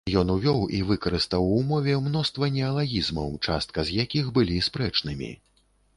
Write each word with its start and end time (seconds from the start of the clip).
Ён 0.19 0.29
увёў 0.35 0.61
і 0.77 0.79
выкарыстаў 0.91 1.43
у 1.57 1.59
мове 1.71 1.93
мноства 2.07 2.49
неалагізмаў, 2.57 3.29
частка 3.45 3.79
з 3.91 4.01
якіх 4.07 4.33
былі 4.41 4.57
спрэчнымі. 4.69 5.31